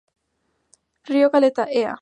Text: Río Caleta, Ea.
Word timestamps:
Río 1.05 1.29
Caleta, 1.31 1.65
Ea. 1.69 1.89